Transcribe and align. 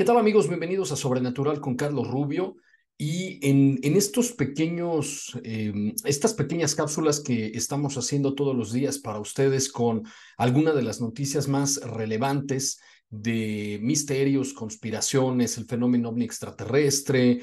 ¿Qué 0.00 0.06
tal 0.06 0.16
amigos? 0.16 0.48
Bienvenidos 0.48 0.92
a 0.92 0.96
Sobrenatural 0.96 1.60
con 1.60 1.76
Carlos 1.76 2.08
Rubio. 2.08 2.56
Y 2.96 3.38
en, 3.46 3.78
estos 3.82 4.32
pequeños, 4.32 5.38
eh, 5.44 5.92
estas 6.06 6.32
pequeñas 6.32 6.74
cápsulas 6.74 7.20
que 7.20 7.48
estamos 7.48 7.98
haciendo 7.98 8.34
todos 8.34 8.56
los 8.56 8.72
días 8.72 8.98
para 8.98 9.18
ustedes 9.18 9.70
con 9.70 10.04
alguna 10.38 10.72
de 10.72 10.84
las 10.84 11.02
noticias 11.02 11.48
más 11.48 11.82
relevantes 11.82 12.80
de 13.10 13.78
misterios, 13.82 14.54
conspiraciones, 14.54 15.58
el 15.58 15.66
fenómeno 15.66 16.08
ovni 16.08 16.24
extraterrestre, 16.24 17.42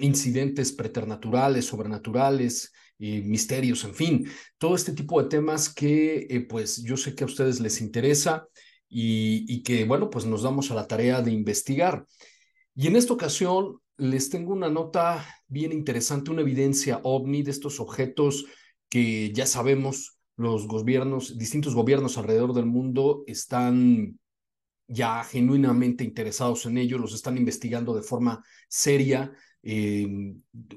incidentes 0.00 0.72
preternaturales, 0.72 1.66
sobrenaturales, 1.66 2.72
eh, 2.98 3.22
misterios, 3.22 3.84
en 3.84 3.94
fin, 3.94 4.28
todo 4.58 4.74
este 4.74 4.92
tipo 4.92 5.22
de 5.22 5.28
temas 5.28 5.72
que 5.72 6.26
eh, 6.28 6.40
pues 6.48 6.82
yo 6.82 6.96
sé 6.96 7.14
que 7.14 7.22
a 7.22 7.28
ustedes 7.28 7.60
les 7.60 7.80
interesa 7.80 8.48
y, 8.96 9.62
que, 9.64 9.84
bueno, 9.84 10.08
pues 10.08 10.24
nos 10.24 10.42
damos 10.42 10.70
a 10.70 10.74
la 10.76 10.86
tarea 10.86 11.20
de 11.20 11.32
investigar. 11.32 12.06
Y 12.76 12.86
en 12.86 12.94
esta 12.94 13.12
ocasión 13.12 13.80
les 13.96 14.30
tengo 14.30 14.52
una 14.52 14.70
nota 14.70 15.26
bien 15.48 15.72
interesante, 15.72 16.30
una 16.30 16.42
evidencia 16.42 17.00
ovni 17.02 17.42
de 17.42 17.50
estos 17.50 17.80
objetos 17.80 18.44
que 18.88 19.32
ya 19.32 19.46
sabemos 19.46 20.18
los 20.36 20.68
gobiernos, 20.68 21.36
distintos 21.36 21.74
gobiernos 21.74 22.18
alrededor 22.18 22.54
del 22.54 22.66
mundo 22.66 23.24
están 23.26 24.16
ya 24.86 25.24
genuinamente 25.24 26.04
interesados 26.04 26.66
en 26.66 26.78
ello, 26.78 26.98
los 26.98 27.14
están 27.14 27.36
investigando 27.36 27.94
de 27.94 28.02
forma 28.02 28.44
seria, 28.68 29.32
eh, 29.62 30.06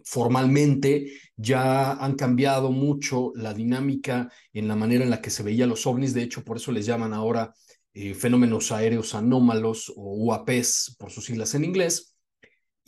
formalmente, 0.04 1.12
ya 1.36 1.94
han 1.94 2.16
cambiado 2.16 2.72
mucho 2.72 3.32
la 3.36 3.54
dinámica 3.54 4.32
en 4.54 4.68
la 4.68 4.76
manera 4.76 5.04
en 5.04 5.12
la 5.12 5.22
que 5.22 5.30
se 5.30 5.44
veía 5.44 5.68
los 5.68 5.86
ovnis, 5.86 6.16
de 6.16 6.24
hecho 6.24 6.44
por 6.44 6.58
eso 6.58 6.72
les 6.72 6.86
llaman 6.88 7.14
ahora 7.14 7.54
eh, 8.00 8.14
fenómenos 8.14 8.72
aéreos 8.72 9.16
anómalos 9.16 9.92
o 9.96 10.16
UAPs 10.18 10.96
por 11.00 11.10
sus 11.10 11.26
siglas 11.26 11.56
en 11.56 11.66
inglés, 11.66 12.16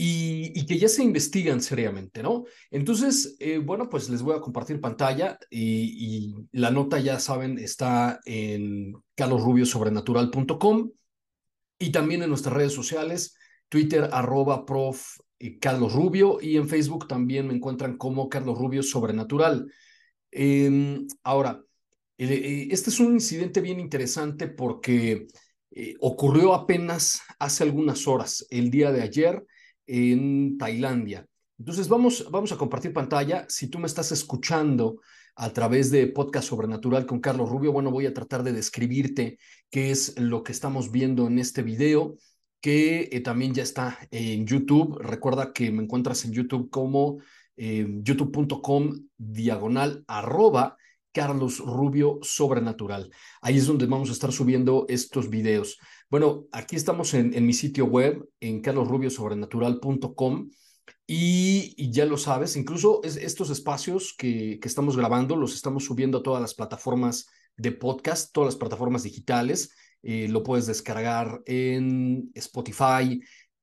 y, 0.01 0.65
que 0.67 0.77
ya 0.77 0.87
se 0.87 1.03
investigan 1.03 1.61
seriamente, 1.61 2.21
¿no? 2.21 2.45
Entonces, 2.69 3.35
eh, 3.39 3.57
bueno, 3.57 3.89
pues 3.89 4.07
les 4.07 4.21
voy 4.21 4.37
a 4.37 4.39
compartir 4.39 4.79
pantalla 4.79 5.37
y, 5.49 6.35
la 6.51 6.71
nota, 6.71 6.99
ya 6.99 7.19
saben, 7.19 7.57
está 7.57 8.19
en 8.23 8.93
carlosrubiosobrenatural.com 9.15 10.91
y 11.79 11.91
también 11.91 12.21
en 12.21 12.29
nuestras 12.29 12.55
redes 12.55 12.73
sociales, 12.73 13.35
Twitter, 13.67 14.09
arroba 14.13 14.65
prof. 14.65 15.17
Eh, 15.39 15.57
Carlos 15.57 15.93
Rubio 15.93 16.37
y 16.39 16.57
en 16.57 16.69
Facebook 16.69 17.07
también 17.07 17.47
me 17.47 17.55
encuentran 17.55 17.97
como 17.97 18.29
Carlos 18.29 18.57
Rubio 18.59 18.83
Sobrenatural. 18.83 19.71
Em, 20.31 21.07
ahora, 21.23 21.63
este 22.19 22.89
es 22.89 22.99
un 22.99 23.13
incidente 23.13 23.61
bien 23.61 23.79
interesante 23.79 24.47
porque 24.47 25.27
eh, 25.71 25.95
ocurrió 26.01 26.53
apenas 26.53 27.21
hace 27.39 27.63
algunas 27.63 28.07
horas, 28.07 28.45
el 28.49 28.69
día 28.69 28.91
de 28.91 29.01
ayer, 29.01 29.45
en 29.87 30.57
Tailandia. 30.57 31.25
Entonces 31.57 31.87
vamos, 31.87 32.27
vamos 32.29 32.51
a 32.51 32.57
compartir 32.57 32.91
pantalla. 32.91 33.45
Si 33.47 33.67
tú 33.67 33.79
me 33.79 33.87
estás 33.87 34.11
escuchando 34.11 34.99
a 35.35 35.53
través 35.53 35.91
de 35.91 36.07
Podcast 36.07 36.49
Sobrenatural 36.49 37.05
con 37.05 37.21
Carlos 37.21 37.49
Rubio, 37.49 37.71
bueno, 37.71 37.89
voy 37.89 38.05
a 38.05 38.13
tratar 38.13 38.43
de 38.43 38.51
describirte 38.51 39.37
qué 39.69 39.91
es 39.91 40.19
lo 40.19 40.43
que 40.43 40.51
estamos 40.51 40.91
viendo 40.91 41.27
en 41.27 41.39
este 41.39 41.63
video, 41.63 42.17
que 42.59 43.07
eh, 43.13 43.21
también 43.21 43.53
ya 43.53 43.63
está 43.63 43.97
en 44.11 44.45
YouTube. 44.45 44.97
Recuerda 44.99 45.53
que 45.53 45.71
me 45.71 45.83
encuentras 45.83 46.25
en 46.25 46.33
YouTube 46.33 46.69
como 46.69 47.19
youtube.com 47.57 49.09
diagonal 49.17 50.05
arroba 50.07 50.77
Carlos 51.11 51.59
Rubio 51.59 52.19
Sobrenatural. 52.21 53.11
Ahí 53.41 53.57
es 53.57 53.67
donde 53.67 53.85
vamos 53.85 54.09
a 54.09 54.13
estar 54.13 54.31
subiendo 54.31 54.85
estos 54.89 55.29
videos. 55.29 55.77
Bueno, 56.09 56.45
aquí 56.51 56.75
estamos 56.75 57.13
en, 57.13 57.45
mi 57.45 57.53
sitio 57.53 57.85
web, 57.85 58.27
en 58.39 58.61
carlosrubiosobrenatural.com. 58.61 60.49
Y, 61.05 61.73
y, 61.77 61.91
ya 61.91 62.05
lo 62.05 62.17
sabes, 62.17 62.55
incluso 62.55 63.01
estos 63.03 63.49
espacios 63.49 64.15
que, 64.17 64.59
que, 64.59 64.67
estamos 64.67 64.95
grabando 64.95 65.35
los 65.35 65.55
estamos 65.55 65.85
subiendo 65.85 66.19
a 66.19 66.23
todas 66.23 66.41
las 66.41 66.53
plataformas 66.53 67.27
de 67.57 67.71
podcast, 67.71 68.31
todas 68.31 68.53
las 68.53 68.55
plataformas 68.55 69.03
digitales. 69.03 69.71
Eh, 70.01 70.27
lo 70.29 70.43
puedes 70.43 70.65
descargar 70.65 71.41
en 71.45 72.31
Spotify, 72.33 73.21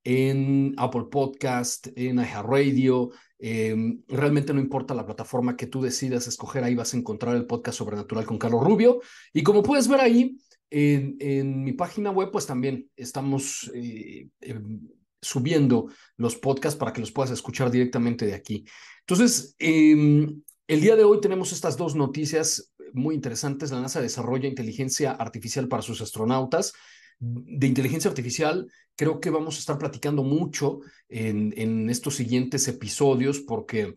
en 0.09 0.73
Apple 0.77 1.05
Podcast, 1.11 1.87
en 1.95 2.19
iHeartRadio, 2.19 3.11
Em, 3.39 4.01
realmente 4.07 4.51
no 4.53 4.59
importa 4.59 4.95
la 4.95 5.05
plataforma 5.05 5.55
que 5.55 5.67
tú 5.67 5.81
decidas 5.81 6.27
escoger, 6.27 6.63
ahí 6.63 6.73
vas 6.73 6.93
a 6.93 6.97
encontrar 6.97 7.35
el 7.35 7.45
podcast 7.45 7.77
Sobrenatural 7.77 8.25
con 8.25 8.37
Carlos 8.37 8.63
Rubio. 8.63 9.01
Y 9.33 9.43
como 9.43 9.63
puedes 9.63 9.87
ver 9.87 10.01
ahí, 10.01 10.37
en, 10.69 11.63
mi 11.63 11.71
página 11.73 12.11
web, 12.11 12.29
pues 12.31 12.45
también 12.45 12.89
estamos 12.95 13.71
eh, 13.73 14.27
em, 14.41 14.87
subiendo 15.21 15.87
los 16.17 16.35
podcasts 16.35 16.77
para 16.77 16.91
que 16.91 16.99
los 16.99 17.11
puedas 17.11 17.31
escuchar 17.31 17.71
directamente 17.71 18.25
de 18.25 18.33
aquí. 18.33 18.65
Entonces, 19.01 19.55
em, 19.59 20.41
el 20.67 20.81
día 20.81 20.95
de 20.95 21.03
hoy 21.03 21.21
tenemos 21.21 21.53
estas 21.53 21.77
dos 21.77 21.95
noticias 21.95 22.73
muy 22.93 23.15
interesantes. 23.15 23.71
La 23.71 23.79
NASA 23.79 24.01
desarrolla 24.01 24.49
inteligencia 24.49 25.11
artificial 25.11 25.67
para 25.67 25.83
sus 25.83 26.01
astronautas 26.01 26.73
de 27.19 27.67
inteligencia 27.67 28.09
artificial 28.09 28.67
creo 28.95 29.19
que 29.19 29.29
vamos 29.29 29.55
a 29.55 29.59
estar 29.59 29.77
platicando 29.77 30.23
mucho 30.23 30.81
en, 31.09 31.89
estos 31.89 32.15
siguientes 32.15 32.67
episodios 32.67 33.39
porque 33.39 33.95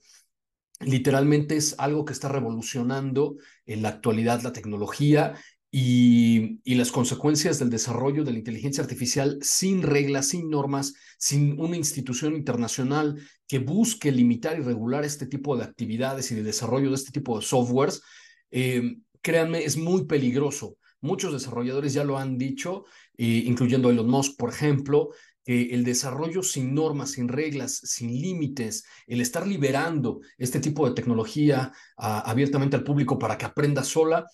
literalmente 0.80 1.56
es 1.56 1.74
algo 1.78 2.04
que 2.04 2.12
está 2.12 2.28
revolucionando 2.28 3.36
en 3.66 3.82
la 3.82 3.90
actualidad 3.90 4.42
la 4.42 4.52
tecnología 4.52 5.34
y, 5.72 6.60
y, 6.64 6.74
las 6.74 6.90
consecuencias 6.90 7.60
del 7.60 7.70
desarrollo 7.70 8.24
de 8.24 8.32
la 8.32 8.38
inteligencia 8.38 8.82
artificial 8.82 9.38
sin 9.40 9.82
reglas, 9.82 10.28
sin 10.28 10.50
normas, 10.50 10.94
sin 11.16 11.60
una 11.60 11.76
institución 11.76 12.34
internacional 12.34 13.20
que 13.46 13.60
busque 13.60 14.10
limitar 14.10 14.58
y 14.58 14.62
regular 14.62 15.04
este 15.04 15.26
tipo 15.26 15.56
de 15.56 15.64
actividades 15.64 16.32
y 16.32 16.34
de 16.34 16.42
desarrollo 16.42 16.88
de 16.88 16.96
este 16.96 17.12
tipo 17.12 17.38
de 17.38 17.44
softwares, 17.44 18.02
eh, 18.50 18.96
créanme, 19.22 19.64
es 19.64 19.76
muy 19.76 20.06
peligroso. 20.06 20.76
Muchos 21.00 21.32
desarrolladores 21.32 21.92
ya 21.94 22.04
lo 22.04 22.18
han 22.18 22.36
dicho 22.38 22.84
incluyendo 23.20 23.90
Elon 23.90 24.08
Musk, 24.08 24.36
por 24.38 24.50
ejemplo, 24.50 25.10
que 25.44 25.74
el 25.74 25.84
desarrollo 25.84 26.42
sin 26.42 26.74
normas, 26.74 27.12
sin 27.12 27.28
reglas, 27.28 27.76
sin 27.76 28.08
límites, 28.08 28.84
el 29.06 29.20
estar 29.20 29.46
liberando 29.46 30.20
este 30.38 30.60
tipo 30.60 30.88
de 30.88 30.94
tecnología 30.94 31.72
abiertamente 31.96 32.76
al 32.76 32.84
público 32.84 33.18
para 33.18 33.36
que 33.36 33.46
aprenda 33.46 33.84
sola, 33.84 34.26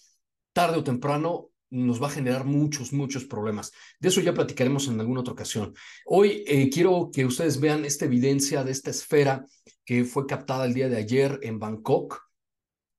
tarde 0.52 0.78
o 0.78 0.84
temprano 0.84 1.50
nos 1.70 2.00
va 2.00 2.06
a 2.06 2.10
generar 2.10 2.44
muchos, 2.44 2.92
muchos 2.92 3.24
problemas. 3.24 3.72
De 3.98 4.08
eso 4.08 4.20
ya 4.20 4.32
platicaremos 4.32 4.86
en 4.88 5.00
alguna 5.00 5.20
otra 5.20 5.32
ocasión. 5.32 5.74
Hoy 6.06 6.44
eh, 6.46 6.70
quiero 6.70 7.10
que 7.12 7.26
ustedes 7.26 7.60
vean 7.60 7.84
esta 7.84 8.04
evidencia 8.04 8.62
de 8.62 8.70
esta 8.70 8.90
esfera 8.90 9.44
que 9.84 10.04
fue 10.04 10.26
captada 10.26 10.64
el 10.64 10.74
día 10.74 10.88
de 10.88 10.96
ayer 10.96 11.40
en 11.42 11.58
Bangkok. 11.58 12.25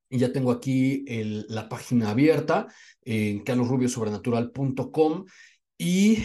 Y 0.10 0.20
ya 0.20 0.32
tengo 0.32 0.52
aquí 0.52 1.06
la 1.50 1.68
página 1.68 2.12
abierta 2.12 2.68
en 3.02 3.44
carlosrubiosobrenatural.com 3.44 5.26
y 5.78 6.24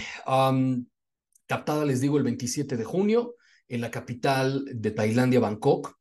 captada, 1.46 1.84
les 1.84 2.00
digo, 2.00 2.17
el 2.17 2.25
27 2.25 2.76
de 2.76 2.84
junio 2.84 3.37
en 3.69 3.81
la 3.81 3.90
capital 3.90 4.64
de 4.73 4.90
Tailandia, 4.90 5.40
Bangkok. 5.40 5.99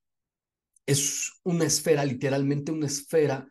Es 0.85 1.31
una 1.43 1.65
esfera, 1.65 2.05
literalmente 2.05 2.71
una 2.71 2.87
esfera 2.87 3.47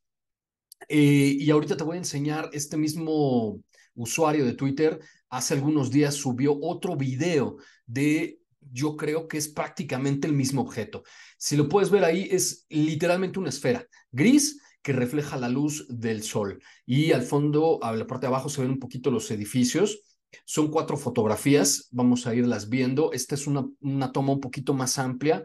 Eh, 0.87 1.37
y 1.39 1.49
ahorita 1.49 1.77
te 1.77 1.83
voy 1.83 1.95
a 1.95 1.99
enseñar 1.99 2.49
este 2.53 2.77
mismo 2.77 3.61
usuario 3.95 4.45
de 4.45 4.53
Twitter. 4.53 4.99
Hace 5.29 5.55
algunos 5.55 5.91
días 5.91 6.15
subió 6.15 6.57
otro 6.61 6.95
video 6.95 7.57
de, 7.85 8.39
yo 8.59 8.95
creo 8.95 9.27
que 9.27 9.37
es 9.37 9.47
prácticamente 9.47 10.27
el 10.27 10.33
mismo 10.33 10.61
objeto. 10.61 11.03
Si 11.37 11.57
lo 11.57 11.67
puedes 11.67 11.89
ver 11.89 12.03
ahí, 12.03 12.27
es 12.31 12.65
literalmente 12.69 13.39
una 13.39 13.49
esfera 13.49 13.85
gris 14.11 14.61
que 14.81 14.93
refleja 14.93 15.37
la 15.37 15.49
luz 15.49 15.85
del 15.89 16.23
sol. 16.23 16.61
Y 16.85 17.11
al 17.11 17.23
fondo, 17.23 17.83
a 17.83 17.93
la 17.93 18.07
parte 18.07 18.25
de 18.25 18.29
abajo, 18.29 18.49
se 18.49 18.61
ven 18.61 18.71
un 18.71 18.79
poquito 18.79 19.11
los 19.11 19.29
edificios. 19.31 20.01
Son 20.45 20.69
cuatro 20.69 20.97
fotografías, 20.97 21.87
vamos 21.91 22.27
a 22.27 22.35
irlas 22.35 22.69
viendo. 22.69 23.11
Esta 23.11 23.35
es 23.35 23.47
una, 23.47 23.67
una 23.81 24.11
toma 24.11 24.33
un 24.33 24.39
poquito 24.39 24.73
más 24.73 24.97
amplia 24.97 25.43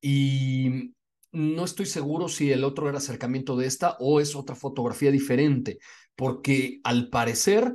y 0.00 0.94
no 1.34 1.64
estoy 1.64 1.86
seguro 1.86 2.28
si 2.28 2.50
el 2.52 2.64
otro 2.64 2.88
era 2.88 2.98
acercamiento 2.98 3.56
de 3.56 3.66
esta 3.66 3.96
o 3.98 4.20
es 4.20 4.34
otra 4.34 4.54
fotografía 4.54 5.10
diferente, 5.10 5.78
porque 6.16 6.80
al 6.84 7.10
parecer 7.10 7.74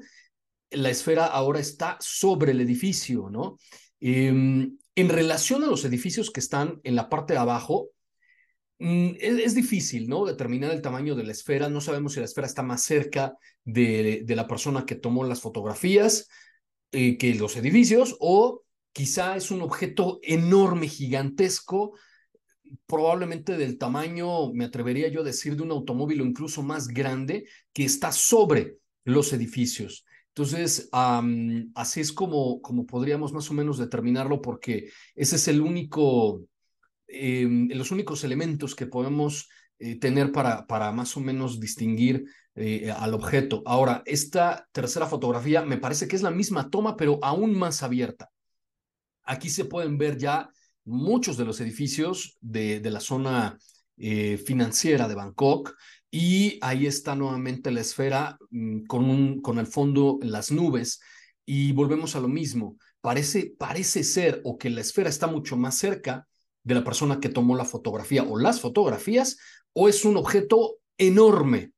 la 0.71 0.89
esfera 0.89 1.25
ahora 1.25 1.59
está 1.59 1.97
sobre 1.99 2.51
el 2.51 2.61
edificio, 2.61 3.29
¿no? 3.29 3.57
Em, 3.99 4.77
en 4.95 5.09
relación 5.09 5.63
a 5.63 5.67
los 5.67 5.83
edificios 5.85 6.31
que 6.31 6.39
están 6.39 6.79
en 6.83 6.95
la 6.95 7.09
parte 7.09 7.33
de 7.33 7.39
abajo, 7.39 7.89
mm, 8.79 9.11
es, 9.19 9.55
difícil, 9.55 10.07
¿no? 10.07 10.25
Determinar 10.25 10.71
el 10.71 10.81
tamaño 10.81 11.15
de 11.15 11.23
la 11.23 11.31
esfera. 11.31 11.69
No 11.69 11.81
sabemos 11.81 12.13
si 12.13 12.19
la 12.19 12.25
esfera 12.25 12.47
está 12.47 12.63
más 12.63 12.83
cerca 12.83 13.33
de, 13.65 14.23
la 14.27 14.47
persona 14.47 14.85
que 14.85 14.95
tomó 14.95 15.23
las 15.25 15.41
fotografías 15.41 16.27
eh, 16.91 17.17
que 17.17 17.35
los 17.35 17.55
edificios 17.57 18.15
o 18.19 18.63
quizá 18.93 19.35
es 19.35 19.51
un 19.51 19.61
objeto 19.61 20.19
enorme, 20.23 20.87
gigantesco, 20.87 21.93
probablemente 22.85 23.57
del 23.57 23.77
tamaño, 23.77 24.51
me 24.53 24.65
atrevería 24.65 25.07
yo 25.07 25.21
a 25.21 25.23
decir, 25.23 25.55
de 25.55 25.63
un 25.63 25.71
automóvil 25.71 26.21
o 26.21 26.25
incluso 26.25 26.61
más 26.61 26.87
grande 26.87 27.45
que 27.73 27.85
está 27.85 28.11
sobre 28.11 28.77
los 29.03 29.33
edificios. 29.33 30.05
Entonces, 30.29 30.89
así 31.75 31.99
es 31.99 32.13
como, 32.13 32.61
como 32.61 32.85
podríamos 32.85 33.33
más 33.33 33.49
o 33.51 33.53
menos 33.53 33.77
determinarlo 33.77 34.41
porque 34.41 34.89
ese 35.15 35.35
es 35.35 35.47
el 35.47 35.59
único, 35.59 36.41
em, 37.07 37.67
los 37.69 37.91
únicos 37.91 38.23
elementos 38.23 38.75
que 38.75 38.85
podemos 38.85 39.49
eh, 39.79 39.99
tener 39.99 40.31
para, 40.31 40.67
para 40.67 40.91
más 40.91 41.15
o 41.17 41.21
menos 41.21 41.59
distinguir 41.59 42.25
eh, 42.55 42.91
al 42.91 43.13
objeto. 43.13 43.63
Ahora, 43.65 44.03
esta 44.05 44.67
tercera 44.71 45.07
fotografía 45.07 45.63
me 45.63 45.77
parece 45.77 46.07
que 46.07 46.15
es 46.15 46.21
la 46.21 46.31
misma 46.31 46.69
toma, 46.69 46.97
pero 46.97 47.19
aún 47.21 47.57
más 47.57 47.83
abierta. 47.83 48.29
Aquí 49.23 49.49
se 49.49 49.65
pueden 49.65 49.97
ver 49.97 50.17
ya 50.17 50.49
muchos 50.85 51.37
de 51.37 51.45
los 51.45 51.61
edificios 51.61 52.37
de, 52.41 52.79
de 52.79 52.91
la 52.91 52.99
zona 52.99 53.57
eh, 53.97 54.37
financiera 54.37 55.07
de 55.07 55.15
Bangkok 55.15 55.75
y 56.09 56.57
ahí 56.61 56.87
está 56.87 57.15
nuevamente 57.15 57.69
la 57.69 57.81
esfera 57.81 58.37
mm, 58.49 58.85
con, 58.85 59.05
un, 59.09 59.41
con 59.41 59.59
el 59.59 59.67
fondo 59.67 60.19
las 60.21 60.51
nubes 60.51 61.01
y 61.45 61.73
volvemos 61.73 62.15
a 62.15 62.21
lo 62.21 62.27
mismo. 62.27 62.77
Parece, 63.01 63.53
parece 63.57 64.03
ser 64.03 64.41
o 64.45 64.57
que 64.57 64.69
la 64.69 64.81
esfera 64.81 65.09
está 65.09 65.27
mucho 65.27 65.57
más 65.57 65.77
cerca 65.77 66.27
de 66.63 66.75
la 66.75 66.83
persona 66.83 67.19
que 67.19 67.29
tomó 67.29 67.55
la 67.55 67.65
fotografía 67.65 68.23
o 68.23 68.37
las 68.37 68.61
fotografías 68.61 69.37
o 69.73 69.89
es 69.89 70.05
un 70.05 70.17
objeto 70.17 70.77
enorme. 70.97 71.73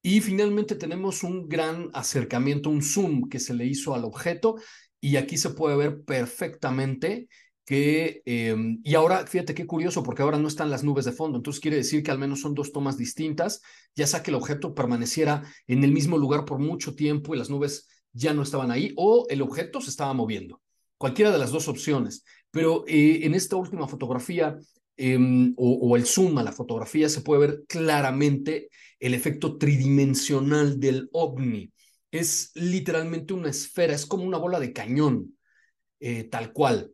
Y 0.00 0.20
finalmente 0.20 0.74
tenemos 0.74 1.22
un 1.22 1.48
gran 1.48 1.90
acercamiento, 1.92 2.70
un 2.70 2.82
zoom 2.82 3.28
que 3.28 3.38
se 3.38 3.54
le 3.54 3.66
hizo 3.66 3.94
al 3.94 4.04
objeto 4.04 4.56
y 5.00 5.16
aquí 5.16 5.36
se 5.36 5.50
puede 5.50 5.76
ver 5.76 6.04
perfectamente 6.04 7.28
em, 7.74 8.80
y 8.84 8.94
ahora, 8.94 9.26
fíjate 9.26 9.54
qué 9.54 9.66
curioso, 9.66 10.02
porque 10.02 10.22
ahora 10.22 10.38
no 10.38 10.48
están 10.48 10.70
las 10.70 10.84
nubes 10.84 11.04
de 11.04 11.12
fondo, 11.12 11.38
entonces 11.38 11.60
quiere 11.60 11.76
decir 11.76 12.02
que 12.02 12.10
al 12.10 12.18
menos 12.18 12.40
son 12.40 12.54
dos 12.54 12.72
tomas 12.72 12.98
distintas, 12.98 13.62
ya 13.94 14.06
sea 14.06 14.22
que 14.22 14.30
el 14.30 14.36
objeto 14.36 14.74
permaneciera 14.74 15.42
en 15.66 15.84
el 15.84 15.92
mismo 15.92 16.18
lugar 16.18 16.44
por 16.44 16.58
mucho 16.58 16.94
tiempo 16.94 17.34
y 17.34 17.38
las 17.38 17.50
nubes 17.50 17.88
ya 18.12 18.34
no 18.34 18.42
estaban 18.42 18.70
ahí, 18.70 18.92
o 18.96 19.26
el 19.30 19.42
objeto 19.42 19.80
se 19.80 19.90
estaba 19.90 20.12
moviendo, 20.12 20.60
cualquiera 20.98 21.30
de 21.30 21.38
las 21.38 21.50
dos 21.50 21.68
opciones. 21.68 22.24
Pero 22.50 22.84
eh, 22.86 23.20
en 23.24 23.34
esta 23.34 23.56
última 23.56 23.88
fotografía, 23.88 24.58
em, 24.96 25.54
o, 25.56 25.72
o 25.88 25.96
el 25.96 26.04
zoom 26.04 26.38
a 26.38 26.42
la 26.42 26.52
fotografía, 26.52 27.08
se 27.08 27.22
puede 27.22 27.40
ver 27.46 27.64
claramente 27.68 28.68
el 29.00 29.14
efecto 29.14 29.56
tridimensional 29.56 30.78
del 30.78 31.08
ovni. 31.12 31.72
Es 32.10 32.50
literalmente 32.54 33.34
una 33.34 33.50
esfera, 33.50 33.94
es 33.94 34.04
como 34.06 34.24
una 34.24 34.38
bola 34.38 34.60
de 34.60 34.72
cañón, 34.72 35.38
eh, 36.00 36.24
tal 36.24 36.52
cual 36.52 36.92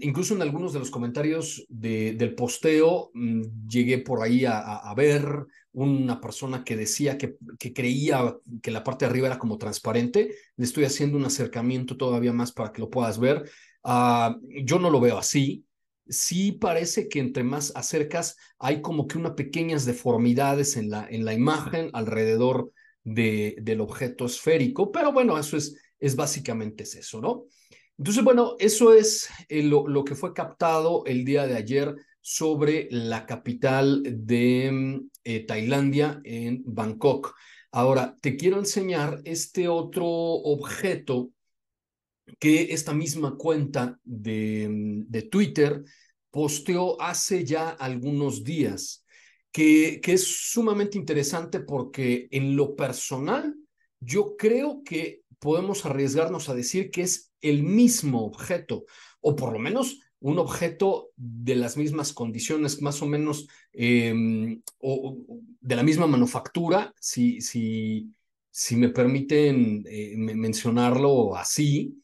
incluso 0.00 0.34
en 0.34 0.42
algunos 0.42 0.72
de 0.72 0.78
los 0.78 0.90
comentarios 0.90 1.64
del 1.68 2.34
posteo 2.34 3.10
mm, 3.14 3.68
llegué 3.68 3.98
por 3.98 4.22
ahí 4.22 4.44
a, 4.44 4.92
ver 4.96 5.46
una 5.72 6.20
persona 6.20 6.64
que 6.64 6.76
decía 6.76 7.16
que, 7.18 7.36
creía 7.72 8.36
que 8.62 8.70
la 8.70 8.82
parte 8.82 9.04
de 9.04 9.10
arriba 9.10 9.28
era 9.28 9.38
como 9.38 9.58
transparente. 9.58 10.34
Le 10.56 10.64
estoy 10.64 10.84
haciendo 10.84 11.16
un 11.16 11.24
acercamiento 11.24 11.96
todavía 11.96 12.32
más 12.32 12.52
para 12.52 12.72
que 12.72 12.80
lo 12.80 12.90
puedas 12.90 13.18
ver. 13.18 13.48
Ah, 13.84 14.36
yo 14.64 14.78
no 14.78 14.90
lo 14.90 15.00
veo 15.00 15.18
así. 15.18 15.64
Sí 16.08 16.52
parece 16.52 17.08
que 17.08 17.20
entre 17.20 17.44
más 17.44 17.72
acercas 17.76 18.36
hay 18.58 18.80
como 18.80 19.06
que 19.06 19.18
unas 19.18 19.32
pequeñas 19.32 19.84
deformidades 19.84 20.76
en 20.76 20.90
la, 20.90 21.06
en 21.08 21.24
la 21.24 21.34
imagen 21.34 21.90
alrededor 21.92 22.72
de, 23.04 23.56
del 23.60 23.80
objeto 23.80 24.26
esférico, 24.26 24.90
pero 24.90 25.12
bueno, 25.12 25.38
eso 25.38 25.56
es 25.56 25.76
es 26.00 26.16
básicamente 26.16 26.84
eso, 26.84 27.20
¿no? 27.20 27.44
Entonces, 27.98 28.22
bueno, 28.22 28.54
eso 28.60 28.94
es 28.94 29.28
eh, 29.48 29.62
lo, 29.62 29.88
lo, 29.88 30.04
que 30.04 30.14
fue 30.14 30.32
captado 30.32 31.04
el 31.04 31.24
día 31.24 31.46
de 31.48 31.56
ayer 31.56 31.96
sobre 32.20 32.88
la 32.92 33.26
capital 33.26 34.02
de 34.04 34.70
mm, 34.70 35.10
eh, 35.24 35.46
Tailandia, 35.46 36.20
en 36.24 36.62
Bangkok. 36.64 37.34
Ahora, 37.72 38.16
te 38.20 38.36
quiero 38.36 38.58
enseñar 38.58 39.20
este 39.24 39.66
otro 39.68 40.06
objeto 40.06 41.30
que 42.38 42.72
esta 42.72 42.92
misma 42.92 43.36
cuenta 43.36 43.98
de, 44.04 44.68
mm, 44.68 45.10
de 45.10 45.22
Twitter 45.22 45.82
posteó 46.30 47.00
hace 47.00 47.44
ya 47.44 47.70
algunos 47.70 48.44
días, 48.44 49.04
que, 49.50 50.00
que 50.00 50.12
es 50.12 50.24
sumamente 50.52 50.98
interesante 50.98 51.60
porque 51.60 52.28
en 52.30 52.54
lo 52.54 52.76
personal, 52.76 53.56
yo 53.98 54.36
creo 54.36 54.82
que 54.84 55.22
podemos 55.40 55.84
arriesgarnos 55.84 56.48
a 56.48 56.54
decir 56.54 56.90
que 56.90 57.02
es 57.02 57.27
el 57.40 57.62
mismo 57.62 58.24
objeto, 58.24 58.84
o 59.20 59.36
por 59.36 59.52
lo 59.52 59.58
menos 59.58 60.00
un 60.20 60.38
objeto 60.38 61.10
de 61.16 61.54
las 61.54 61.76
mismas 61.76 62.12
condiciones, 62.12 62.82
más 62.82 63.02
o 63.02 63.06
menos 63.06 63.46
eh, 63.72 64.12
o, 64.78 65.16
de 65.60 65.76
la 65.76 65.82
misma 65.82 66.06
manufactura, 66.06 66.92
si, 67.00 67.40
si, 67.40 68.12
si 68.50 68.76
me 68.76 68.88
permiten 68.88 69.84
eh, 69.88 70.14
mencionarlo 70.16 71.36
así, 71.36 72.02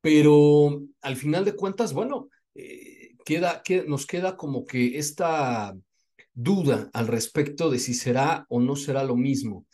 pero 0.00 0.82
al 1.00 1.16
final 1.16 1.44
de 1.44 1.54
cuentas, 1.54 1.92
bueno, 1.92 2.28
eh, 2.54 3.16
queda, 3.24 3.62
que, 3.62 3.84
nos 3.84 4.06
queda 4.06 4.36
como 4.36 4.66
que 4.66 4.98
esta 4.98 5.74
duda 6.34 6.90
al 6.92 7.06
respecto 7.06 7.70
de 7.70 7.78
si 7.78 7.94
será 7.94 8.44
o 8.48 8.60
no 8.60 8.76
será 8.76 9.04
lo 9.04 9.16
mismo. 9.16 9.66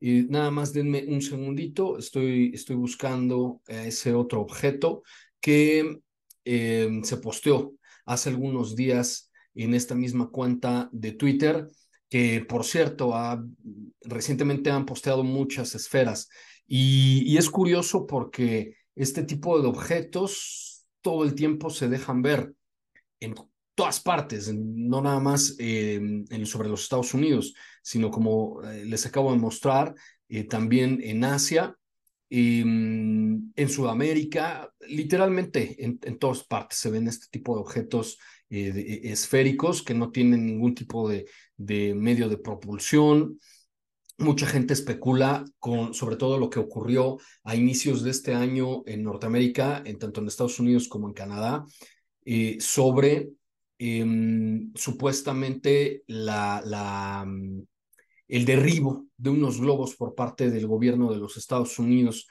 Y 0.00 0.24
nada 0.24 0.50
más 0.50 0.72
denme 0.72 1.04
un 1.08 1.20
segundito, 1.20 1.98
estoy, 1.98 2.52
estoy 2.54 2.76
buscando 2.76 3.62
ese 3.66 4.14
otro 4.14 4.40
objeto 4.40 5.02
que 5.40 6.00
eh, 6.44 7.00
se 7.02 7.16
posteó 7.16 7.74
hace 8.06 8.30
algunos 8.30 8.76
días 8.76 9.30
en 9.54 9.74
esta 9.74 9.94
misma 9.94 10.30
cuenta 10.30 10.88
de 10.92 11.12
Twitter, 11.12 11.66
que 12.08 12.44
por 12.48 12.64
cierto, 12.64 13.14
ha, 13.14 13.44
recientemente 14.02 14.70
han 14.70 14.86
posteado 14.86 15.24
muchas 15.24 15.74
esferas. 15.74 16.28
Y, 16.66 17.22
y, 17.26 17.38
es 17.38 17.50
curioso 17.50 18.06
porque 18.06 18.76
este 18.94 19.24
tipo 19.24 19.60
de 19.60 19.68
objetos 19.68 20.86
todo 21.00 21.24
el 21.24 21.34
tiempo 21.34 21.70
se 21.70 21.88
dejan 21.88 22.22
ver 22.22 22.54
en 23.20 23.34
todas 23.78 24.00
partes, 24.00 24.52
no 24.52 25.00
nada 25.00 25.20
más 25.20 25.54
eh, 25.60 26.00
sobre 26.46 26.68
los 26.68 26.82
Estados 26.82 27.14
Unidos, 27.14 27.54
sino 27.80 28.10
como 28.10 28.60
eh, 28.64 28.84
les 28.84 29.06
acabo 29.06 29.30
de 29.30 29.38
mostrar, 29.38 29.94
eh, 30.28 30.42
también 30.42 30.98
en 31.00 31.22
Asia, 31.22 31.76
en 32.28 33.68
Sudamérica, 33.68 34.68
literalmente 34.88 35.76
en, 35.82 35.98
en, 36.02 36.18
todas 36.18 36.42
partes 36.42 36.78
se 36.78 36.90
ven 36.90 37.06
este 37.06 37.28
tipo 37.30 37.54
de 37.54 37.60
objetos 37.60 38.18
de, 38.50 39.00
esféricos 39.04 39.82
que 39.82 39.94
no 39.94 40.10
tienen 40.10 40.44
ningún 40.44 40.74
tipo 40.74 41.08
de, 41.08 41.26
de 41.56 41.94
medio 41.94 42.28
de 42.28 42.36
propulsión. 42.36 43.38
Mucha 44.18 44.46
gente 44.46 44.74
especula 44.74 45.44
con 45.60 45.94
sobre 45.94 46.16
todo 46.16 46.36
lo 46.36 46.50
que 46.50 46.58
ocurrió 46.58 47.18
a 47.44 47.54
inicios 47.54 48.02
de 48.02 48.10
este 48.10 48.34
año 48.34 48.82
en 48.86 49.04
Norteamérica, 49.04 49.82
en 49.86 49.98
tanto 49.98 50.20
en 50.20 50.26
Estados 50.26 50.58
Unidos 50.58 50.88
como 50.88 51.06
en 51.06 51.14
Canadá, 51.14 51.64
eh, 52.30 52.58
sobre 52.60 53.30
eh, 53.78 54.04
supuestamente 54.74 56.04
mm, 56.08 57.60
el 58.28 58.44
derribo 58.44 59.06
de 59.16 59.30
unos 59.30 59.60
globos 59.60 59.96
por 59.96 60.14
parte 60.14 60.50
del 60.50 60.66
gobierno 60.66 61.12
de 61.12 61.18
los 61.18 61.36
Estados 61.36 61.78
Unidos. 61.78 62.28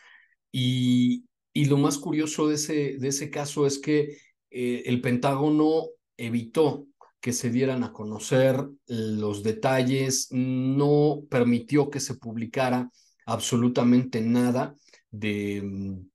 Y, 0.51 1.25
y 1.53 1.65
lo 1.65 1.77
más 1.77 1.97
curioso 1.97 2.47
de 2.47 2.55
ese, 2.55 2.97
de 2.97 3.07
ese 3.07 3.29
caso 3.29 3.65
es 3.65 3.79
que 3.79 4.17
eh, 4.49 4.83
el 4.85 5.01
Pentágono 5.01 5.87
evitó 6.17 6.87
que 7.19 7.33
se 7.33 7.49
dieran 7.49 7.83
a 7.83 7.91
conocer 7.93 8.63
los 8.87 9.43
detalles, 9.43 10.27
no 10.31 11.23
permitió 11.29 11.89
que 11.89 11.99
se 11.99 12.15
publicara 12.15 12.89
absolutamente 13.25 14.21
nada 14.21 14.75
de, 15.11 15.61
mm, 15.63 16.09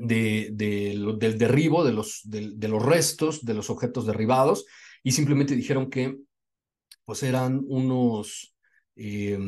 de, 0.00 0.50
de, 0.52 1.14
del 1.18 1.38
derribo 1.38 1.84
de 1.84 1.92
los, 1.92 2.22
de, 2.24 2.68
los 2.68 2.82
restos 2.82 3.44
de 3.44 3.54
los 3.54 3.68
objetos 3.68 4.06
derribados 4.06 4.64
y 5.02 5.12
simplemente 5.12 5.54
dijeron 5.54 5.90
que 5.90 6.16
pues 7.04 7.22
eran 7.22 7.62
unos, 7.66 8.54
eh, 8.96 9.38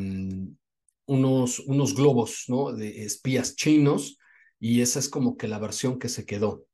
unos, 1.05 1.59
unos 1.59 1.95
globos 1.95 2.45
¿no? 2.49 2.71
de 2.71 3.03
espías 3.03 3.55
chinos 3.55 4.17
y 4.59 4.81
esa 4.81 4.99
es 4.99 5.09
como 5.09 5.37
que 5.37 5.47
la 5.47 5.59
versión 5.59 5.97
que 5.97 6.07
se 6.07 6.25
quedó. 6.25 6.65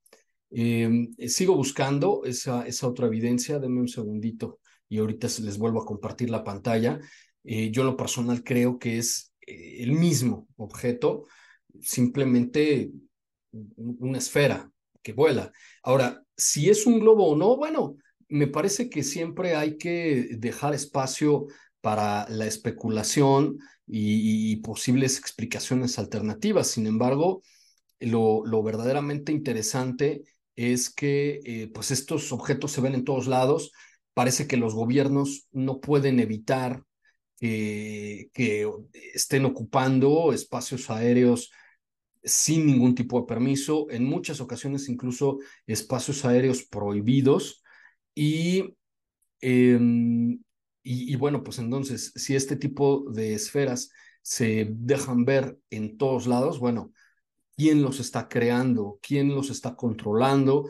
Eh, 0.52 1.10
sigo 1.28 1.56
buscando 1.56 2.24
esa, 2.26 2.68
esa 2.68 2.88
otra 2.88 3.08
evidencia, 3.08 3.60
denme 3.60 3.80
un 3.80 3.88
segundito 3.88 4.60
y 4.90 4.98
ahorita 4.98 5.28
les 5.42 5.58
vuelvo 5.58 5.82
a 5.82 5.86
compartir 5.86 6.30
la 6.30 6.44
pantalla. 6.44 7.00
Eh, 7.44 7.72
yo 7.72 7.84
lo 7.84 7.96
personal 7.96 8.44
creo 8.44 8.78
que 8.78 8.98
es 8.98 9.34
eh, 9.48 9.84
el 9.84 9.94
mismo 9.94 10.48
objeto, 10.58 11.24
simplemente 11.80 12.92
una 13.52 14.18
esfera 14.18 14.72
que 15.02 15.14
vuela. 15.14 15.52
Ahora, 15.84 16.24
si 16.36 16.70
es 16.70 16.86
un 16.86 17.00
globo 17.00 17.28
o 17.28 17.36
no, 17.36 17.56
bueno, 17.58 17.98
me 18.28 18.48
parece 18.48 18.90
que 18.90 19.04
siempre 19.04 19.56
hay 19.56 19.78
que 19.78 20.30
dejar 20.38 20.74
espacio 20.74 21.48
para 21.82 22.28
la 22.30 22.46
especulación 22.46 23.58
y, 23.88 24.58
posibles 24.58 25.18
explicaciones 25.18 25.98
alternativas. 25.98 26.68
Sin 26.68 26.86
embargo, 26.86 27.42
lo, 28.00 28.64
verdaderamente 28.64 29.32
interesante 29.32 30.24
es 30.56 30.90
que 30.90 31.40
eh, 31.46 31.72
pues 31.74 31.92
estos 31.92 32.32
objetos 32.32 32.72
se 32.72 32.82
ven 32.82 32.94
en 32.94 33.06
todos 33.06 33.28
lados. 33.28 33.72
Parece 34.14 34.48
que 34.48 34.58
los 34.58 34.76
gobiernos 34.76 35.48
no 35.52 35.80
pueden 35.80 36.20
evitar 36.20 36.84
que 37.40 38.70
estén 39.14 39.46
ocupando 39.46 40.34
espacios 40.34 40.90
aéreos 40.90 41.52
sin 42.24 42.66
ningún 42.66 42.96
tipo 42.96 43.20
de 43.20 43.28
permiso, 43.28 43.88
en 43.90 44.06
muchas 44.06 44.42
ocasiones 44.42 44.90
incluso 44.90 45.40
espacios 45.68 46.26
aéreos 46.26 46.64
prohibidos. 46.64 47.64
Y, 48.16 48.76
eh, 49.42 49.80
y, 50.84 51.14
y, 51.14 51.16
bueno, 51.16 51.44
pues 51.44 51.60
entonces, 51.60 52.12
si 52.16 52.36
este 52.36 52.56
tipo 52.56 53.06
de 53.12 53.34
esferas 53.34 53.92
se 54.22 54.68
dejan 54.72 55.26
ver 55.26 55.58
en 55.70 55.98
todos 55.98 56.28
lados, 56.28 56.60
bueno, 56.60 56.92
¿quién 57.56 57.82
los 57.82 58.00
está 58.00 58.30
creando? 58.30 59.00
¿Quién 59.02 59.30
los 59.36 59.50
está 59.50 59.76
controlando? 59.76 60.68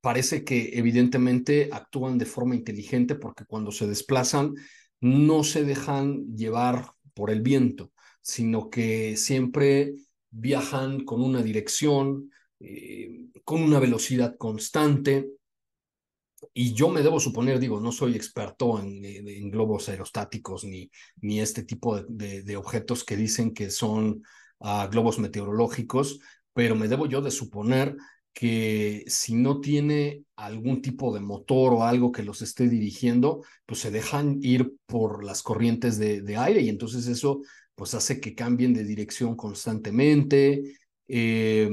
Parece 0.00 0.44
que 0.44 0.70
evidentemente 0.78 1.70
actúan 1.72 2.18
de 2.18 2.26
forma 2.26 2.56
inteligente 2.56 3.14
porque 3.14 3.44
cuando 3.44 3.70
se 3.70 3.86
desplazan 3.86 4.54
no 5.00 5.44
se 5.44 5.64
dejan 5.64 6.34
llevar 6.36 6.92
por 7.14 7.30
el 7.30 7.40
viento, 7.42 7.92
sino 8.20 8.70
que 8.70 9.16
siempre 9.16 9.94
viajan 10.32 11.04
con 11.04 11.22
una 11.22 11.42
dirección, 11.42 12.30
eh, 12.58 13.26
con 13.44 13.62
una 13.62 13.78
velocidad 13.78 14.36
constante. 14.36 15.28
Y 16.54 16.74
yo 16.74 16.88
me 16.88 17.02
debo 17.02 17.20
suponer, 17.20 17.60
digo, 17.60 17.80
no 17.80 17.92
soy 17.92 18.16
experto 18.16 18.80
en, 18.80 19.50
globos 19.50 19.88
aerostáticos 19.88 20.64
ni, 20.64 20.90
ni 21.20 21.40
este 21.40 21.62
tipo 21.62 22.00
de, 22.02 22.42
de, 22.42 22.56
objetos 22.56 23.04
que 23.04 23.16
dicen 23.16 23.54
que 23.54 23.70
son 23.70 24.22
uh, 24.58 24.88
globos 24.90 25.20
meteorológicos, 25.20 26.18
pero 26.52 26.74
me 26.74 26.88
debo 26.88 27.06
yo 27.06 27.20
de 27.22 27.30
suponer 27.30 27.96
que 28.32 29.04
si 29.06 29.34
no 29.34 29.60
tiene 29.60 30.24
algún 30.36 30.82
tipo 30.82 31.14
de 31.14 31.20
motor 31.20 31.74
o 31.74 31.84
algo 31.84 32.10
que 32.10 32.22
los 32.22 32.42
esté 32.42 32.68
dirigiendo, 32.68 33.44
pues 33.66 33.80
se 33.80 33.90
dejan 33.90 34.38
ir 34.42 34.72
por 34.86 35.22
las 35.22 35.42
corrientes 35.42 35.98
de, 35.98 36.22
de 36.22 36.36
aire 36.38 36.62
y 36.62 36.70
entonces 36.70 37.06
eso 37.06 37.42
pues 37.82 37.94
hace 37.94 38.20
que 38.20 38.32
cambien 38.32 38.72
de 38.72 38.84
dirección 38.84 39.34
constantemente 39.34 40.78
eh, 41.08 41.68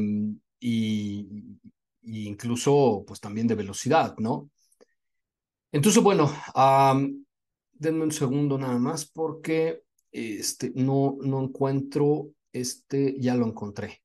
y, 0.60 1.28
incluso 2.01 3.04
pues 3.06 3.20
también 3.20 3.46
de 3.46 3.54
velocidad, 3.54 4.16
¿no? 4.18 4.50
Entonces, 5.72 6.01
bueno, 6.01 6.34
um, 6.56 7.24
denme 7.74 8.06
un 8.06 8.12
segundo 8.12 8.58
nada 8.58 8.80
más 8.80 9.06
porque 9.06 9.84
este, 10.12 10.72
no, 10.74 11.16
no 11.22 11.44
encuentro, 11.44 12.32
este, 12.51 13.16
ya 13.20 13.36
lo 13.36 13.46
encontré. 13.46 14.01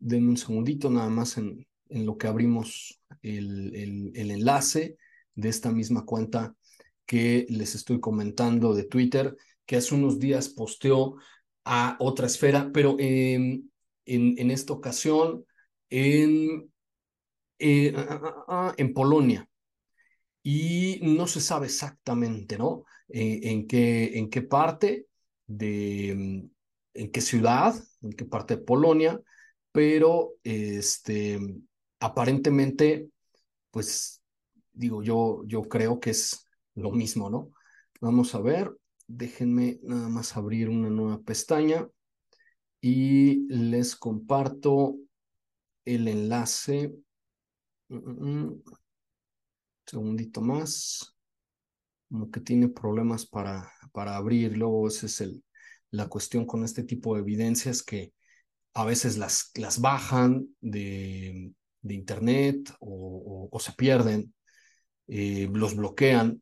Denme 0.00 0.30
un 0.30 0.36
segundito 0.36 0.90
nada 0.90 1.10
más 1.10 1.38
en, 1.38 1.64
en 1.90 2.06
lo 2.06 2.18
que 2.18 2.26
abrimos 2.26 3.00
el, 3.22 4.12
el 4.16 4.30
enlace 4.32 4.96
de 5.36 5.48
esta 5.48 5.70
misma 5.70 6.04
cuenta 6.04 6.56
que 7.06 7.46
les 7.50 7.76
estoy 7.76 8.00
comentando 8.00 8.74
de 8.74 8.82
Twitter 8.82 9.36
que 9.70 9.76
hace 9.76 9.94
unos 9.94 10.18
días 10.18 10.48
posteó 10.48 11.14
a 11.64 11.96
otra 12.00 12.26
esfera, 12.26 12.72
pero 12.74 12.96
en, 12.98 13.70
en, 14.04 14.34
en 14.36 14.50
esta 14.50 14.72
ocasión 14.72 15.46
en, 15.90 16.72
eh, 17.60 17.94
en 18.76 18.92
Polonia. 18.92 19.48
Y 20.42 20.98
no 21.02 21.28
se 21.28 21.40
sabe 21.40 21.66
exactamente, 21.66 22.58
¿no? 22.58 22.84
En, 23.08 23.44
en, 23.46 23.66
qué, 23.68 24.18
en 24.18 24.28
qué 24.28 24.42
parte 24.42 25.06
de, 25.46 26.10
en 26.94 27.12
qué 27.12 27.20
ciudad, 27.20 27.76
en 28.02 28.12
qué 28.14 28.24
parte 28.24 28.56
de 28.56 28.62
Polonia, 28.64 29.20
pero 29.70 30.32
este, 30.42 31.38
aparentemente, 32.00 33.08
pues 33.70 34.20
digo, 34.72 35.00
yo, 35.00 35.44
yo 35.46 35.62
creo 35.62 36.00
que 36.00 36.10
es 36.10 36.44
lo 36.74 36.90
mismo, 36.90 37.30
¿no? 37.30 37.52
Vamos 38.00 38.34
a 38.34 38.40
ver, 38.40 38.72
déjenme 39.10 39.80
nada 39.82 40.08
más 40.08 40.36
abrir 40.36 40.68
una 40.68 40.88
nueva 40.88 41.20
pestaña 41.20 41.86
y 42.80 43.46
les 43.48 43.96
comparto 43.96 44.96
el 45.84 46.08
enlace. 46.08 46.94
Un 47.88 47.98
mm, 47.98 48.10
mm, 48.10 48.46
mm. 48.46 48.62
segundito 49.86 50.40
más. 50.40 51.16
Como 52.08 52.30
que 52.30 52.40
tiene 52.40 52.68
problemas 52.68 53.26
para, 53.26 53.70
para 53.92 54.16
abrir. 54.16 54.56
Luego 54.56 54.88
esa 54.88 55.06
es 55.06 55.20
el, 55.20 55.44
la 55.90 56.08
cuestión 56.08 56.46
con 56.46 56.64
este 56.64 56.84
tipo 56.84 57.14
de 57.14 57.20
evidencias 57.20 57.82
que 57.82 58.12
a 58.74 58.84
veces 58.84 59.18
las, 59.18 59.50
las 59.56 59.80
bajan 59.80 60.48
de, 60.60 61.52
de 61.82 61.94
internet 61.94 62.72
o, 62.78 63.48
o, 63.50 63.60
se 63.60 63.72
pierden, 63.72 64.32
eh, 65.08 65.48
los 65.52 65.74
bloquean. 65.74 66.40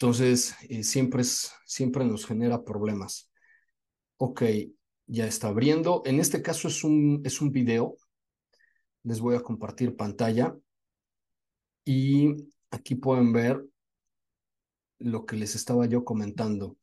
Entonces, 0.00 0.54
eh, 0.70 0.82
siempre, 0.82 1.20
es, 1.20 1.52
siempre 1.66 2.06
nos 2.06 2.24
genera 2.24 2.64
problemas. 2.64 3.30
Ok, 4.16 4.42
ya 5.06 5.26
está 5.26 5.48
abriendo. 5.48 6.00
En 6.06 6.20
este 6.20 6.40
caso 6.40 6.68
es 6.68 6.84
un, 6.84 7.20
es 7.22 7.42
un 7.42 7.52
video. 7.52 7.98
Les 9.02 9.20
voy 9.20 9.36
a 9.36 9.42
compartir 9.42 9.96
pantalla. 9.96 10.56
Y 11.84 12.34
aquí 12.70 12.94
pueden 12.94 13.34
ver 13.34 13.62
lo 15.00 15.26
que 15.26 15.36
les 15.36 15.54
estaba 15.54 15.84
yo 15.84 16.02
comentando. 16.02 16.78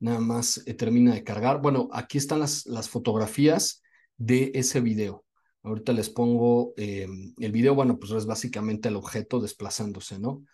Nada 0.00 0.20
más 0.20 0.62
eh, 0.66 0.72
termina 0.72 1.12
de 1.12 1.22
cargar. 1.22 1.60
Bueno, 1.60 1.90
aquí 1.92 2.16
están 2.16 2.40
las, 2.40 2.64
las 2.64 2.88
fotografías 2.88 3.82
de 4.16 4.52
ese 4.54 4.80
video. 4.80 5.26
Ahorita 5.64 5.92
les 5.92 6.08
pongo 6.08 6.72
eh, 6.78 7.08
el 7.40 7.52
video, 7.52 7.74
bueno, 7.74 7.98
pues 7.98 8.12
es 8.12 8.24
básicamente 8.24 8.88
el 8.88 8.96
objeto 8.96 9.38
desplazándose, 9.38 10.18
¿no? 10.18 10.46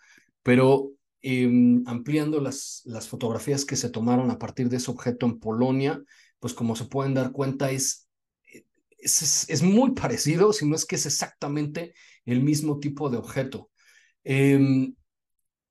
Pero 0.43 0.91
em, 1.21 1.83
ampliando 1.87 2.39
las, 2.39 2.81
las 2.85 3.07
fotografías 3.07 3.65
que 3.65 3.75
se 3.75 3.89
tomaron 3.89 4.31
a 4.31 4.39
partir 4.39 4.69
de 4.69 4.77
ese 4.77 4.91
objeto 4.91 5.25
en 5.25 5.39
Polonia, 5.39 6.01
pues 6.39 6.53
como 6.53 6.75
se 6.75 6.85
pueden 6.85 7.13
dar 7.13 7.31
cuenta 7.31 7.71
es, 7.71 8.07
es, 8.97 9.49
es 9.49 9.61
muy 9.63 9.91
parecido, 9.91 10.53
si 10.53 10.67
no 10.67 10.75
es 10.75 10.85
que 10.85 10.95
es 10.95 11.05
exactamente 11.05 11.93
el 12.25 12.41
mismo 12.41 12.79
tipo 12.79 13.09
de 13.09 13.17
objeto. 13.17 13.69
Em, 14.23 14.95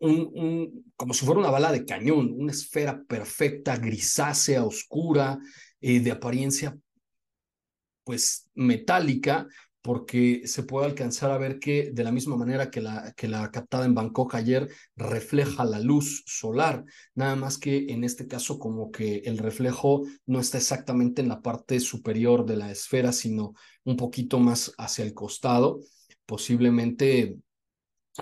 un, 0.00 0.30
un, 0.34 0.92
como 0.96 1.14
si 1.14 1.24
fuera 1.24 1.40
una 1.40 1.50
bala 1.50 1.72
de 1.72 1.84
cañón, 1.84 2.32
una 2.36 2.52
esfera 2.52 3.02
perfecta, 3.04 3.76
grisácea, 3.76 4.64
oscura, 4.64 5.38
eh, 5.80 6.00
de 6.00 6.10
apariencia 6.10 6.76
pues 8.04 8.50
metálica, 8.54 9.46
porque 9.82 10.42
se 10.44 10.62
puede 10.62 10.86
alcanzar 10.86 11.30
a 11.30 11.38
ver 11.38 11.58
que 11.58 11.90
de 11.92 12.04
la 12.04 12.12
misma 12.12 12.36
manera 12.36 12.70
que 12.70 12.80
la, 12.80 13.12
que 13.16 13.28
la 13.28 13.50
captada 13.50 13.86
en 13.86 13.94
Bangkok 13.94 14.34
ayer 14.34 14.68
refleja 14.94 15.64
la 15.64 15.80
luz 15.80 16.22
solar, 16.26 16.84
nada 17.14 17.34
más 17.36 17.56
que 17.56 17.86
en 17.88 18.04
este 18.04 18.26
caso 18.26 18.58
como 18.58 18.90
que 18.90 19.18
el 19.24 19.38
reflejo 19.38 20.02
no 20.26 20.38
está 20.38 20.58
exactamente 20.58 21.22
en 21.22 21.28
la 21.28 21.40
parte 21.40 21.80
superior 21.80 22.44
de 22.44 22.56
la 22.56 22.70
esfera, 22.70 23.12
sino 23.12 23.54
un 23.84 23.96
poquito 23.96 24.38
más 24.38 24.74
hacia 24.76 25.04
el 25.04 25.14
costado, 25.14 25.80
posiblemente 26.26 27.38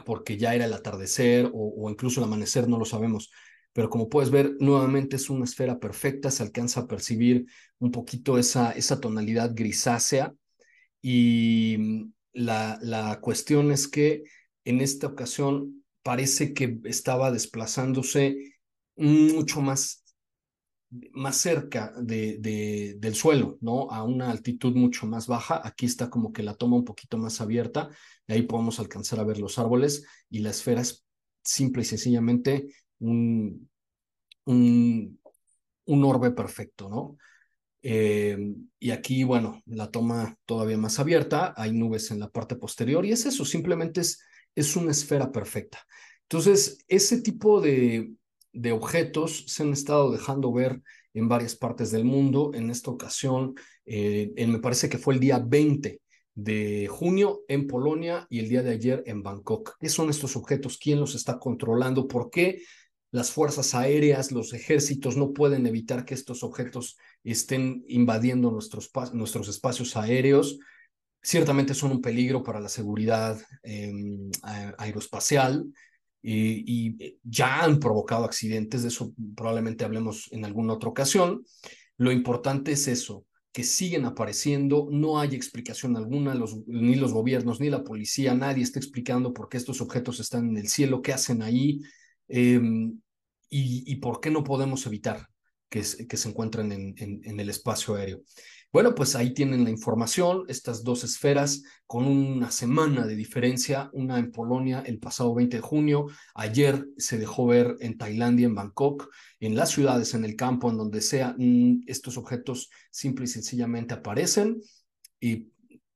porque 0.04 0.36
ya 0.36 0.54
era 0.54 0.66
el 0.66 0.72
atardecer 0.72 1.50
o, 1.52 1.90
incluso 1.90 2.20
el 2.20 2.24
amanecer, 2.24 2.68
no 2.68 2.78
lo 2.78 2.84
sabemos. 2.84 3.30
Pero 3.72 3.90
como 3.90 4.08
puedes 4.08 4.30
ver, 4.30 4.54
nuevamente 4.60 5.16
es 5.16 5.28
una 5.28 5.44
esfera 5.44 5.78
perfecta, 5.78 6.30
se 6.30 6.42
alcanza 6.42 6.80
a 6.80 6.86
percibir 6.86 7.46
un 7.78 7.90
poquito 7.90 8.38
esa, 8.38 8.72
esa 8.72 9.00
tonalidad 9.00 9.52
grisácea 9.54 10.34
y 11.02 11.76
mm, 11.78 12.12
la, 12.34 12.78
la 12.82 13.20
cuestión 13.20 13.72
es 13.72 13.88
que 13.88 14.24
en 14.64 14.80
esta 14.80 15.06
ocasión 15.08 15.84
parece 16.02 16.54
que 16.54 16.78
estaba 16.84 17.30
desplazándose 17.32 18.54
mucho 18.96 19.60
más, 19.60 20.04
más 21.12 21.36
cerca 21.36 21.92
de, 22.00 22.38
de, 22.38 22.94
del 22.98 23.14
suelo, 23.14 23.58
¿no? 23.60 23.90
A 23.90 24.02
una 24.04 24.30
altitud 24.30 24.74
mucho 24.74 25.06
más 25.06 25.26
baja. 25.26 25.60
Aquí 25.64 25.86
está 25.86 26.08
como 26.08 26.32
que 26.32 26.42
la 26.42 26.54
toma 26.54 26.76
un 26.76 26.84
poquito 26.84 27.18
más 27.18 27.40
abierta, 27.40 27.90
y 28.26 28.32
ahí 28.32 28.42
podemos 28.42 28.78
alcanzar 28.80 29.20
a 29.20 29.24
ver 29.24 29.38
los 29.38 29.58
árboles 29.58 30.04
y 30.30 30.40
la 30.40 30.50
esfera 30.50 30.80
es 30.80 31.04
simple 31.44 31.82
y 31.82 31.84
sencillamente 31.84 32.74
un, 33.00 33.68
un, 34.46 35.20
un 35.86 36.04
orbe 36.04 36.30
perfecto, 36.32 36.88
¿no? 36.88 37.18
Eh, 37.82 38.36
y 38.78 38.90
aquí, 38.90 39.24
bueno, 39.24 39.62
la 39.66 39.90
toma 39.90 40.36
todavía 40.46 40.78
más 40.78 40.98
abierta, 40.98 41.54
hay 41.56 41.72
nubes 41.72 42.10
en 42.10 42.20
la 42.20 42.28
parte 42.28 42.56
posterior 42.56 43.04
y 43.06 43.12
es 43.12 43.26
eso, 43.26 43.44
simplemente 43.44 44.00
es, 44.00 44.20
es 44.54 44.76
una 44.76 44.90
esfera 44.90 45.30
perfecta. 45.30 45.84
Entonces, 46.22 46.84
ese 46.88 47.20
tipo 47.22 47.60
de, 47.60 48.12
de 48.52 48.72
objetos 48.72 49.44
se 49.46 49.62
han 49.62 49.72
estado 49.72 50.10
dejando 50.10 50.52
ver 50.52 50.82
en 51.14 51.28
varias 51.28 51.54
partes 51.56 51.90
del 51.90 52.04
mundo. 52.04 52.52
En 52.54 52.70
esta 52.70 52.90
ocasión, 52.90 53.54
eh, 53.86 54.32
me 54.46 54.58
parece 54.58 54.88
que 54.88 54.98
fue 54.98 55.14
el 55.14 55.20
día 55.20 55.38
20 55.38 56.00
de 56.34 56.86
junio 56.88 57.40
en 57.48 57.66
Polonia 57.66 58.26
y 58.30 58.38
el 58.38 58.48
día 58.48 58.62
de 58.62 58.70
ayer 58.70 59.02
en 59.06 59.22
Bangkok. 59.22 59.76
¿Qué 59.80 59.88
son 59.88 60.10
estos 60.10 60.36
objetos? 60.36 60.78
¿Quién 60.78 61.00
los 61.00 61.14
está 61.14 61.38
controlando? 61.38 62.06
¿Por 62.06 62.30
qué 62.30 62.62
las 63.10 63.30
fuerzas 63.30 63.74
aéreas, 63.74 64.32
los 64.32 64.52
ejércitos 64.52 65.16
no 65.16 65.32
pueden 65.32 65.66
evitar 65.66 66.04
que 66.04 66.14
estos 66.14 66.42
objetos 66.42 66.96
estén 67.24 67.84
invadiendo 67.88 68.50
nuestros, 68.50 68.90
nuestros 69.12 69.48
espacios 69.48 69.96
aéreos. 69.96 70.58
Ciertamente 71.22 71.74
son 71.74 71.92
un 71.92 72.02
peligro 72.02 72.42
para 72.42 72.60
la 72.60 72.68
seguridad 72.68 73.40
em, 73.62 74.30
aeroespacial 74.78 75.64
y, 76.20 76.96
y, 76.96 77.18
ya 77.22 77.64
han 77.64 77.78
provocado 77.78 78.24
accidentes, 78.24 78.82
de 78.82 78.88
eso 78.88 79.12
probablemente 79.34 79.84
hablemos 79.84 80.28
en 80.32 80.44
alguna 80.44 80.74
otra 80.74 80.90
ocasión. 80.90 81.44
Lo 81.96 82.12
importante 82.12 82.72
es 82.72 82.88
eso, 82.88 83.24
que 83.52 83.64
siguen 83.64 84.04
apareciendo, 84.04 84.88
no 84.90 85.18
hay 85.18 85.34
explicación 85.34 85.96
alguna, 85.96 86.38
ni 86.66 86.94
los 86.94 87.12
gobiernos, 87.12 87.60
ni 87.60 87.70
la 87.70 87.82
policía, 87.82 88.34
nadie 88.34 88.62
está 88.62 88.78
explicando 88.78 89.32
por 89.32 89.48
qué 89.48 89.56
estos 89.56 89.80
objetos 89.80 90.20
están 90.20 90.50
en 90.50 90.58
el 90.58 90.68
cielo, 90.68 91.02
qué 91.02 91.12
hacen 91.12 91.42
ahí, 91.42 91.80
Em, 92.28 93.00
y, 93.50 93.96
por 93.96 94.20
qué 94.20 94.30
no 94.30 94.44
podemos 94.44 94.86
evitar 94.86 95.26
que, 95.68 95.82
se 95.82 96.28
encuentren 96.28 96.72
en, 96.72 96.94
en, 96.98 97.40
el 97.40 97.48
espacio 97.48 97.94
aéreo. 97.94 98.22
Bueno, 98.70 98.94
pues 98.94 99.16
ahí 99.16 99.32
tienen 99.32 99.64
la 99.64 99.70
información, 99.70 100.44
estas 100.48 100.84
dos 100.84 101.02
esferas 101.02 101.62
con 101.86 102.06
una 102.06 102.50
semana 102.50 103.06
de 103.06 103.16
diferencia, 103.16 103.88
una 103.94 104.18
en 104.18 104.30
Polonia 104.30 104.82
el 104.84 104.98
pasado 104.98 105.34
20 105.34 105.56
de 105.56 105.62
junio, 105.62 106.06
ayer 106.34 106.86
se 106.98 107.18
dejó 107.18 107.46
ver 107.46 107.76
en 107.80 107.96
Tailandia, 107.96 108.46
en 108.46 108.54
Bangkok, 108.54 109.08
en 109.40 109.56
las 109.56 109.70
ciudades, 109.70 110.12
en 110.12 110.26
el 110.26 110.36
campo, 110.36 110.70
en 110.70 110.76
donde 110.76 111.00
sea, 111.00 111.34
mm, 111.38 111.84
estos 111.86 112.18
objetos 112.18 112.68
simple 112.90 113.24
y 113.24 113.28
sencillamente 113.28 113.94
aparecen 113.94 114.60
y 115.18 115.48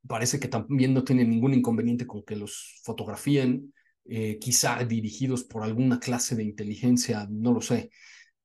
parece 0.07 0.41
que 0.41 0.49
también 0.49 0.95
no 0.95 1.05
tienen 1.05 1.29
ningún 1.29 1.55
inconveniente 1.55 2.07
con 2.07 2.23
que 2.25 2.37
los 2.37 2.81
fotografíen, 2.85 3.73
eh, 4.05 4.39
quizá 4.41 4.83
dirigidos 4.85 5.45
por 5.45 5.63
alguna 5.63 5.99
clase 6.01 6.35
de 6.37 6.45
inteligencia, 6.45 7.27
no 7.31 7.53
lo 7.53 7.61
sé. 7.61 7.91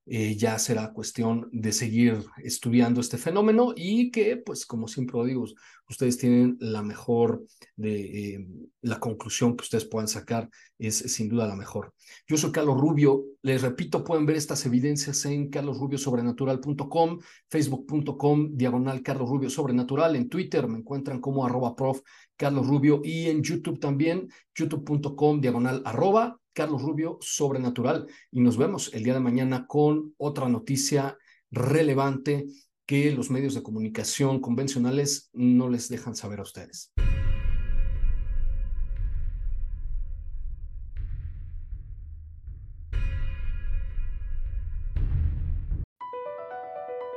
Eh, 0.10 0.38
ya 0.38 0.58
será 0.58 0.94
cuestión 0.94 1.50
de 1.52 1.74
seguir 1.74 2.24
estudiando 2.38 3.02
este 3.02 3.18
fenómeno 3.18 3.74
y 3.76 4.10
que, 4.10 4.38
pues, 4.38 4.66
como 4.66 4.88
siempre 4.88 5.18
lo 5.18 5.26
digo, 5.26 5.46
ustedes 5.90 6.18
tienen 6.18 6.56
la 6.62 6.82
mejor 6.82 7.44
de 7.76 8.36
eh, 8.36 8.48
la 8.82 9.02
conclusión 9.02 9.58
que 9.58 9.64
ustedes 9.64 9.84
puedan 9.84 10.08
sacar 10.08 10.50
es 10.80 10.98
sin 10.98 11.28
duda 11.28 11.46
la 11.46 11.58
mejor. 11.58 11.94
Yo 12.26 12.38
soy 12.38 12.54
Carlos 12.54 12.80
Rubio, 12.80 13.26
les 13.42 13.62
repito, 13.62 14.02
pueden 14.06 14.26
ver 14.26 14.38
estas 14.38 14.66
evidencias 14.66 15.26
en 15.26 15.50
carlosrubiosobrenatural.com, 15.50 17.20
facebook.com, 17.50 18.52
diagonal 18.56 19.02
Carlos 19.02 19.30
Rubio 19.30 19.50
Sobrenatural, 19.50 20.16
en 20.16 20.30
Twitter 20.30 20.70
me 20.70 20.78
encuentran 20.78 21.20
como 21.20 21.46
arroba 21.46 21.76
prof 21.76 22.00
Carlos 22.38 22.66
Rubio 22.66 23.02
y 23.04 23.28
en 23.28 23.44
YouTube 23.44 23.80
también, 23.80 24.30
youtube.com, 24.56 25.42
diagonal 25.42 25.82
arroba 25.84 26.40
Carlos 26.58 26.82
Rubio, 26.82 27.20
Sobrenatural. 27.22 28.08
Y 28.32 28.42
nos 28.42 28.58
vemos 28.58 28.92
el 28.96 29.04
día 29.04 29.14
de 29.14 29.20
mañana 29.20 29.68
con 29.68 30.16
otra 30.18 30.50
noticia 30.50 31.16
relevante 31.52 32.48
que 32.88 33.12
los 33.12 33.30
medios 33.30 33.54
de 33.54 33.62
comunicación 33.62 34.40
convencionales 34.40 35.30
no 35.34 35.70
les 35.70 35.88
dejan 35.88 36.16
saber 36.16 36.40
a 36.40 36.42
ustedes. 36.42 36.92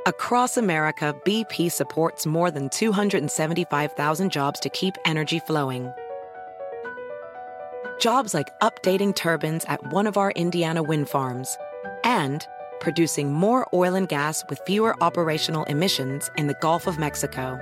Across 0.05 0.57
America, 0.57 1.15
BP 1.25 1.71
supports 1.71 2.27
more 2.27 2.51
than 2.51 2.69
275,000 2.69 4.31
jobs 4.31 4.59
to 4.59 4.69
keep 4.69 4.95
energy 5.05 5.39
flowing. 5.39 5.91
Jobs 8.01 8.33
like 8.33 8.59
updating 8.61 9.15
turbines 9.15 9.63
at 9.65 9.93
one 9.93 10.07
of 10.07 10.17
our 10.17 10.31
Indiana 10.31 10.81
wind 10.81 11.07
farms 11.07 11.55
and 12.03 12.47
producing 12.79 13.31
more 13.31 13.69
oil 13.75 13.93
and 13.93 14.09
gas 14.09 14.43
with 14.49 14.59
fewer 14.65 14.95
operational 15.03 15.65
emissions 15.65 16.31
in 16.35 16.47
the 16.47 16.55
Gulf 16.61 16.87
of 16.87 16.97
Mexico. 16.97 17.59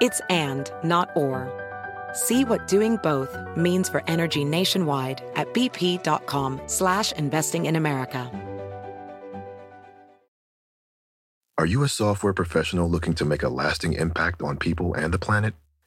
It's 0.00 0.20
and, 0.30 0.70
not 0.84 1.10
or. 1.16 1.50
See 2.12 2.44
what 2.44 2.68
doing 2.68 2.96
both 3.02 3.36
means 3.56 3.88
for 3.88 4.04
energy 4.06 4.44
nationwide 4.44 5.20
at 5.34 5.52
bp.com 5.52 6.60
slash 6.66 7.10
investing 7.12 7.66
in 7.66 7.74
America. 7.74 8.30
Are 11.58 11.66
you 11.66 11.82
a 11.82 11.88
software 11.88 12.32
professional 12.32 12.88
looking 12.88 13.14
to 13.14 13.24
make 13.24 13.42
a 13.42 13.48
lasting 13.48 13.94
impact 13.94 14.42
on 14.42 14.58
people 14.58 14.94
and 14.94 15.12
the 15.12 15.18
planet? 15.18 15.54